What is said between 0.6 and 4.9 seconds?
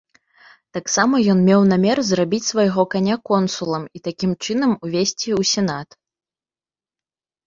Таксама ён меў намер зрабіць свайго каня консулам і такім чынам